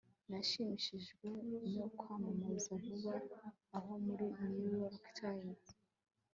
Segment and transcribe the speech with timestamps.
[0.29, 1.25] nashimishijwe
[1.73, 3.15] nokwamamaza vuba
[3.77, 4.25] aha muri
[4.57, 5.63] new york times